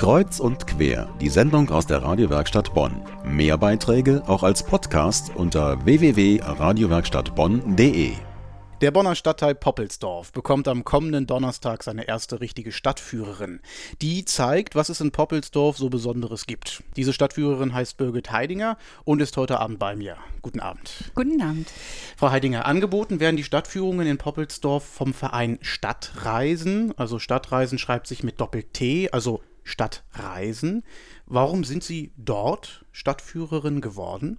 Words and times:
Kreuz 0.00 0.40
und 0.40 0.66
quer, 0.66 1.08
die 1.20 1.28
Sendung 1.28 1.68
aus 1.68 1.86
der 1.86 2.02
Radiowerkstatt 2.02 2.72
Bonn. 2.72 3.02
Mehr 3.22 3.58
Beiträge 3.58 4.22
auch 4.26 4.42
als 4.42 4.62
Podcast 4.62 5.30
unter 5.36 5.84
www.radiowerkstattbonn.de. 5.84 8.12
Der 8.80 8.90
Bonner 8.92 9.14
Stadtteil 9.14 9.54
Poppelsdorf 9.54 10.32
bekommt 10.32 10.68
am 10.68 10.84
kommenden 10.84 11.26
Donnerstag 11.26 11.82
seine 11.82 12.08
erste 12.08 12.40
richtige 12.40 12.72
Stadtführerin. 12.72 13.60
Die 14.00 14.24
zeigt, 14.24 14.74
was 14.74 14.88
es 14.88 15.02
in 15.02 15.10
Poppelsdorf 15.10 15.76
so 15.76 15.90
Besonderes 15.90 16.46
gibt. 16.46 16.82
Diese 16.96 17.12
Stadtführerin 17.12 17.74
heißt 17.74 17.98
Birgit 17.98 18.32
Heidinger 18.32 18.78
und 19.04 19.20
ist 19.20 19.36
heute 19.36 19.60
Abend 19.60 19.78
bei 19.78 19.96
mir. 19.96 20.16
Guten 20.40 20.60
Abend. 20.60 21.12
Guten 21.14 21.42
Abend. 21.42 21.70
Frau 22.16 22.30
Heidinger, 22.30 22.64
angeboten 22.64 23.20
werden 23.20 23.36
die 23.36 23.44
Stadtführungen 23.44 24.06
in 24.06 24.16
Poppelsdorf 24.16 24.82
vom 24.82 25.12
Verein 25.12 25.58
Stadtreisen. 25.60 26.94
Also 26.96 27.18
Stadtreisen 27.18 27.76
schreibt 27.76 28.06
sich 28.06 28.22
mit 28.22 28.40
Doppel-T, 28.40 29.10
also 29.10 29.42
Stadtreisen. 29.62 30.82
Warum 31.26 31.64
sind 31.64 31.84
Sie 31.84 32.12
dort 32.16 32.84
Stadtführerin 32.92 33.80
geworden? 33.80 34.38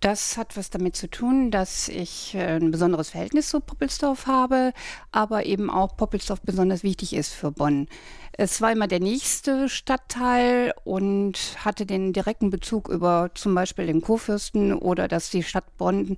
Das 0.00 0.38
hat 0.38 0.56
was 0.56 0.70
damit 0.70 0.96
zu 0.96 1.10
tun, 1.10 1.50
dass 1.50 1.88
ich 1.88 2.34
äh, 2.34 2.56
ein 2.56 2.70
besonderes 2.70 3.10
Verhältnis 3.10 3.50
zu 3.50 3.60
Poppelsdorf 3.60 4.26
habe, 4.26 4.72
aber 5.12 5.44
eben 5.44 5.68
auch 5.68 5.94
Poppelsdorf 5.94 6.40
besonders 6.40 6.82
wichtig 6.82 7.12
ist 7.12 7.34
für 7.34 7.52
Bonn. 7.52 7.86
Es 8.32 8.62
war 8.62 8.72
immer 8.72 8.88
der 8.88 9.00
nächste 9.00 9.68
Stadtteil 9.68 10.72
und 10.84 11.38
hatte 11.62 11.84
den 11.84 12.14
direkten 12.14 12.48
Bezug 12.48 12.88
über 12.88 13.30
zum 13.34 13.54
Beispiel 13.54 13.86
den 13.86 14.00
Kurfürsten 14.00 14.72
oder 14.72 15.06
dass 15.06 15.28
die 15.28 15.42
Stadt 15.42 15.76
Bonn 15.76 16.16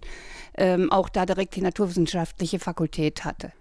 ähm, 0.56 0.92
auch 0.92 1.08
da 1.08 1.26
direkt 1.26 1.56
die 1.56 1.62
naturwissenschaftliche 1.62 2.60
Fakultät 2.60 3.24
hatte. 3.24 3.52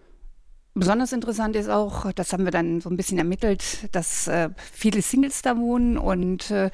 Besonders 0.74 1.12
interessant 1.12 1.56
ist 1.58 1.70
auch, 1.70 2.12
das 2.14 2.32
haben 2.32 2.46
wir 2.46 2.52
dann 2.52 2.80
so 2.80 2.90
ein 2.90 2.96
bisschen 2.96 3.18
ermittelt, 3.18 3.90
dass 3.92 4.28
äh, 4.28 4.50
viele 4.72 5.02
Singles 5.02 5.42
da 5.42 5.58
wohnen 5.58 5.98
und 5.98 6.50
äh, 6.50 6.72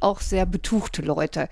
auch 0.00 0.20
sehr 0.20 0.44
betuchte 0.44 1.00
Leute. 1.00 1.48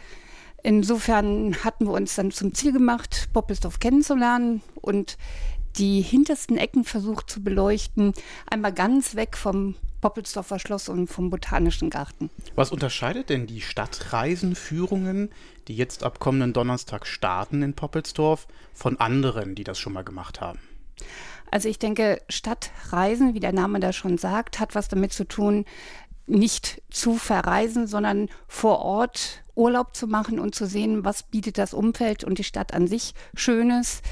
Insofern 0.62 1.56
hatten 1.64 1.86
wir 1.86 1.92
uns 1.92 2.14
dann 2.16 2.30
zum 2.30 2.52
Ziel 2.52 2.72
gemacht, 2.72 3.30
Poppelsdorf 3.32 3.78
kennenzulernen 3.78 4.60
und 4.74 5.16
die 5.76 6.02
hintersten 6.02 6.58
Ecken 6.58 6.84
versucht 6.84 7.30
zu 7.30 7.42
beleuchten, 7.42 8.12
einmal 8.50 8.72
ganz 8.72 9.14
weg 9.14 9.36
vom 9.36 9.76
Poppelsdorfer 10.00 10.58
Schloss 10.58 10.88
und 10.88 11.08
vom 11.08 11.30
Botanischen 11.30 11.90
Garten. 11.90 12.30
Was 12.54 12.70
unterscheidet 12.70 13.30
denn 13.30 13.46
die 13.46 13.60
Stadtreisenführungen, 13.60 15.30
die 15.68 15.76
jetzt 15.76 16.04
ab 16.04 16.18
kommenden 16.18 16.52
Donnerstag 16.52 17.06
starten 17.06 17.62
in 17.62 17.74
Poppelsdorf, 17.74 18.46
von 18.74 19.00
anderen, 19.00 19.54
die 19.54 19.64
das 19.64 19.78
schon 19.78 19.92
mal 19.92 20.04
gemacht 20.04 20.40
haben? 20.40 20.58
Also 21.50 21.68
ich 21.68 21.78
denke, 21.78 22.20
Stadtreisen, 22.28 23.34
wie 23.34 23.40
der 23.40 23.52
Name 23.52 23.80
da 23.80 23.92
schon 23.92 24.18
sagt, 24.18 24.60
hat 24.60 24.74
was 24.74 24.88
damit 24.88 25.12
zu 25.12 25.24
tun, 25.24 25.64
nicht 26.26 26.82
zu 26.90 27.16
verreisen, 27.16 27.86
sondern 27.86 28.28
vor 28.46 28.80
Ort 28.80 29.42
Urlaub 29.54 29.96
zu 29.96 30.06
machen 30.06 30.38
und 30.38 30.54
zu 30.54 30.66
sehen, 30.66 31.04
was 31.04 31.22
bietet 31.22 31.58
das 31.58 31.74
Umfeld 31.74 32.22
und 32.22 32.38
die 32.38 32.44
Stadt 32.44 32.74
an 32.74 32.86
sich 32.86 33.14
Schönes. 33.34 34.02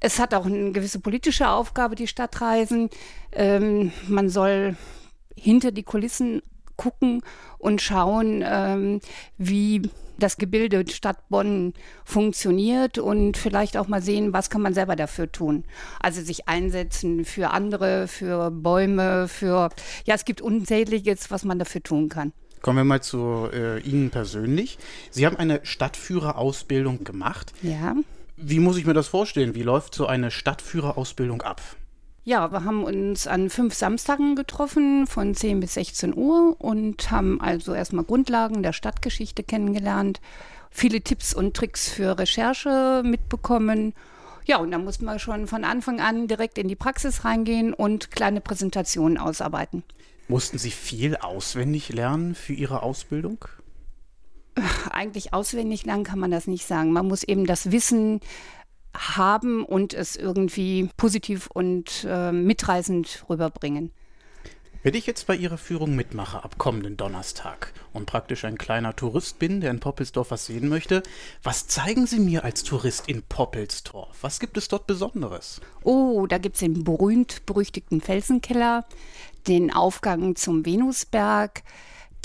Es 0.00 0.18
hat 0.18 0.32
auch 0.34 0.46
eine 0.46 0.72
gewisse 0.72 1.00
politische 1.00 1.48
Aufgabe, 1.48 1.96
die 1.96 2.06
Stadtreisen. 2.06 2.88
Ähm, 3.32 3.92
man 4.06 4.28
soll 4.28 4.76
hinter 5.36 5.72
die 5.72 5.82
Kulissen 5.82 6.42
gucken 6.78 7.20
und 7.58 7.82
schauen, 7.82 8.42
ähm, 8.46 9.00
wie 9.36 9.90
das 10.18 10.36
Gebilde 10.36 10.84
Stadt 10.90 11.28
Bonn 11.28 11.74
funktioniert 12.04 12.98
und 12.98 13.36
vielleicht 13.36 13.76
auch 13.76 13.88
mal 13.88 14.02
sehen, 14.02 14.32
was 14.32 14.50
kann 14.50 14.62
man 14.62 14.74
selber 14.74 14.96
dafür 14.96 15.30
tun. 15.30 15.64
Also 16.00 16.22
sich 16.22 16.48
einsetzen 16.48 17.24
für 17.24 17.50
andere, 17.50 18.08
für 18.08 18.50
Bäume, 18.50 19.28
für, 19.28 19.68
ja, 20.06 20.14
es 20.14 20.24
gibt 20.24 20.40
unzähliges, 20.40 21.30
was 21.30 21.44
man 21.44 21.58
dafür 21.58 21.82
tun 21.82 22.08
kann. 22.08 22.32
Kommen 22.62 22.78
wir 22.78 22.84
mal 22.84 23.02
zu 23.02 23.48
äh, 23.52 23.78
Ihnen 23.80 24.10
persönlich. 24.10 24.78
Sie 25.10 25.26
haben 25.26 25.36
eine 25.36 25.60
Stadtführerausbildung 25.62 27.04
gemacht. 27.04 27.52
Ja. 27.62 27.94
Wie 28.36 28.58
muss 28.58 28.76
ich 28.76 28.86
mir 28.86 28.94
das 28.94 29.06
vorstellen? 29.06 29.54
Wie 29.54 29.62
läuft 29.62 29.94
so 29.94 30.06
eine 30.06 30.32
Stadtführerausbildung 30.32 31.42
ab? 31.42 31.60
Ja, 32.28 32.52
wir 32.52 32.64
haben 32.64 32.84
uns 32.84 33.26
an 33.26 33.48
fünf 33.48 33.72
Samstagen 33.72 34.36
getroffen 34.36 35.06
von 35.06 35.34
10 35.34 35.60
bis 35.60 35.72
16 35.72 36.14
Uhr 36.14 36.56
und 36.58 37.10
haben 37.10 37.40
also 37.40 37.72
erstmal 37.72 38.04
Grundlagen 38.04 38.62
der 38.62 38.74
Stadtgeschichte 38.74 39.42
kennengelernt, 39.42 40.20
viele 40.70 41.00
Tipps 41.00 41.32
und 41.32 41.56
Tricks 41.56 41.88
für 41.88 42.18
Recherche 42.18 43.00
mitbekommen. 43.02 43.94
Ja, 44.44 44.58
und 44.58 44.72
dann 44.72 44.84
mussten 44.84 45.06
wir 45.06 45.18
schon 45.18 45.46
von 45.46 45.64
Anfang 45.64 46.02
an 46.02 46.28
direkt 46.28 46.58
in 46.58 46.68
die 46.68 46.76
Praxis 46.76 47.24
reingehen 47.24 47.72
und 47.72 48.10
kleine 48.10 48.42
Präsentationen 48.42 49.16
ausarbeiten. 49.16 49.82
Mussten 50.28 50.58
Sie 50.58 50.70
viel 50.70 51.16
auswendig 51.16 51.88
lernen 51.88 52.34
für 52.34 52.52
Ihre 52.52 52.82
Ausbildung? 52.82 53.46
Eigentlich 54.90 55.32
auswendig 55.32 55.86
lernen 55.86 56.04
kann 56.04 56.18
man 56.18 56.30
das 56.30 56.46
nicht 56.46 56.66
sagen. 56.66 56.92
Man 56.92 57.08
muss 57.08 57.22
eben 57.22 57.46
das 57.46 57.72
Wissen 57.72 58.20
haben 58.94 59.64
und 59.64 59.94
es 59.94 60.16
irgendwie 60.16 60.90
positiv 60.96 61.48
und 61.52 62.06
äh, 62.08 62.32
mitreißend 62.32 63.24
rüberbringen. 63.28 63.92
Wenn 64.84 64.94
ich 64.94 65.06
jetzt 65.06 65.26
bei 65.26 65.34
Ihrer 65.34 65.58
Führung 65.58 65.96
mitmache 65.96 66.44
ab 66.44 66.56
kommenden 66.56 66.96
Donnerstag 66.96 67.72
und 67.92 68.06
praktisch 68.06 68.44
ein 68.44 68.56
kleiner 68.58 68.94
Tourist 68.94 69.40
bin, 69.40 69.60
der 69.60 69.72
in 69.72 69.80
Poppelsdorf 69.80 70.30
was 70.30 70.46
sehen 70.46 70.68
möchte, 70.68 71.02
was 71.42 71.66
zeigen 71.66 72.06
Sie 72.06 72.20
mir 72.20 72.44
als 72.44 72.62
Tourist 72.62 73.08
in 73.08 73.22
Poppelsdorf? 73.22 74.16
Was 74.22 74.38
gibt 74.38 74.56
es 74.56 74.68
dort 74.68 74.86
Besonderes? 74.86 75.60
Oh, 75.82 76.28
da 76.28 76.38
gibt 76.38 76.54
es 76.54 76.60
den 76.60 76.84
berühmt-berüchtigten 76.84 78.00
Felsenkeller, 78.00 78.84
den 79.48 79.72
Aufgang 79.72 80.36
zum 80.36 80.64
Venusberg, 80.64 81.64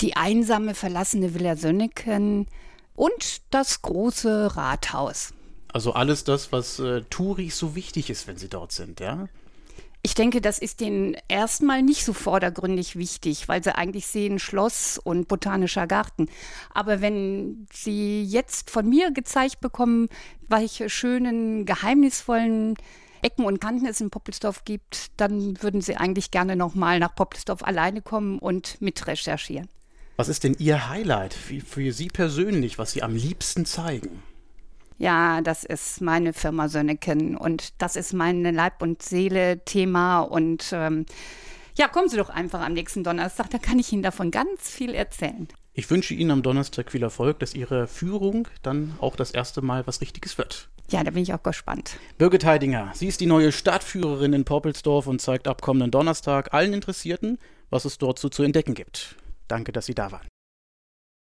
die 0.00 0.14
einsame 0.14 0.74
verlassene 0.74 1.34
Villa 1.34 1.56
Sönneken 1.56 2.46
und 2.94 3.42
das 3.50 3.82
große 3.82 4.56
Rathaus. 4.56 5.34
Also 5.74 5.92
alles 5.92 6.22
das, 6.22 6.52
was 6.52 6.78
äh, 6.78 7.02
Touris 7.10 7.58
so 7.58 7.74
wichtig 7.74 8.08
ist, 8.08 8.28
wenn 8.28 8.36
sie 8.36 8.48
dort 8.48 8.70
sind, 8.70 9.00
ja? 9.00 9.28
Ich 10.02 10.14
denke, 10.14 10.40
das 10.40 10.60
ist 10.60 10.80
denen 10.80 11.16
erstmal 11.26 11.82
nicht 11.82 12.04
so 12.04 12.12
vordergründig 12.12 12.94
wichtig, 12.94 13.48
weil 13.48 13.64
sie 13.64 13.74
eigentlich 13.74 14.06
sehen 14.06 14.38
Schloss 14.38 15.00
und 15.02 15.26
botanischer 15.26 15.88
Garten. 15.88 16.28
Aber 16.72 17.00
wenn 17.00 17.66
sie 17.72 18.22
jetzt 18.22 18.70
von 18.70 18.88
mir 18.88 19.10
gezeigt 19.10 19.60
bekommen, 19.60 20.08
welche 20.46 20.88
schönen, 20.88 21.64
geheimnisvollen 21.66 22.76
Ecken 23.22 23.44
und 23.44 23.60
Kanten 23.60 23.86
es 23.86 24.00
in 24.00 24.10
Poppelsdorf 24.10 24.64
gibt, 24.64 25.10
dann 25.16 25.60
würden 25.60 25.80
sie 25.80 25.96
eigentlich 25.96 26.30
gerne 26.30 26.54
nochmal 26.54 27.00
nach 27.00 27.16
Poppelsdorf 27.16 27.64
alleine 27.64 28.00
kommen 28.00 28.38
und 28.38 28.80
mit 28.80 29.08
recherchieren. 29.08 29.68
Was 30.16 30.28
ist 30.28 30.44
denn 30.44 30.54
Ihr 30.56 30.88
Highlight 30.88 31.34
für, 31.34 31.60
für 31.60 31.92
Sie 31.92 32.06
persönlich, 32.06 32.78
was 32.78 32.92
Sie 32.92 33.02
am 33.02 33.16
liebsten 33.16 33.66
zeigen? 33.66 34.22
Ja, 34.98 35.40
das 35.40 35.64
ist 35.64 36.00
meine 36.00 36.32
Firma 36.32 36.68
Sönneken 36.68 37.36
und 37.36 37.80
das 37.82 37.96
ist 37.96 38.12
mein 38.12 38.42
Leib- 38.42 38.82
und 38.82 39.02
Seele-Thema 39.02 40.20
und 40.20 40.70
ähm, 40.72 41.06
ja, 41.76 41.88
kommen 41.88 42.08
Sie 42.08 42.16
doch 42.16 42.30
einfach 42.30 42.60
am 42.60 42.74
nächsten 42.74 43.02
Donnerstag, 43.02 43.50
da 43.50 43.58
kann 43.58 43.78
ich 43.78 43.92
Ihnen 43.92 44.02
davon 44.02 44.30
ganz 44.30 44.70
viel 44.70 44.94
erzählen. 44.94 45.48
Ich 45.72 45.90
wünsche 45.90 46.14
Ihnen 46.14 46.30
am 46.30 46.42
Donnerstag 46.42 46.92
viel 46.92 47.02
Erfolg, 47.02 47.40
dass 47.40 47.54
Ihre 47.54 47.88
Führung 47.88 48.46
dann 48.62 48.94
auch 49.00 49.16
das 49.16 49.32
erste 49.32 49.60
Mal 49.60 49.84
was 49.88 50.00
Richtiges 50.00 50.38
wird. 50.38 50.68
Ja, 50.90 51.02
da 51.02 51.10
bin 51.10 51.22
ich 51.22 51.34
auch 51.34 51.42
gespannt. 51.42 51.98
Birgit 52.18 52.44
Heidinger, 52.44 52.92
sie 52.94 53.08
ist 53.08 53.20
die 53.20 53.26
neue 53.26 53.50
Stadtführerin 53.50 54.34
in 54.34 54.44
Poppelsdorf 54.44 55.06
und 55.06 55.20
zeigt 55.20 55.48
ab 55.48 55.62
kommenden 55.62 55.90
Donnerstag 55.90 56.54
allen 56.54 56.74
Interessierten, 56.74 57.38
was 57.70 57.86
es 57.86 57.98
dort 57.98 58.18
so 58.18 58.28
zu 58.28 58.44
entdecken 58.44 58.74
gibt. 58.74 59.16
Danke, 59.48 59.72
dass 59.72 59.86
Sie 59.86 59.94
da 59.94 60.12
waren. 60.12 60.28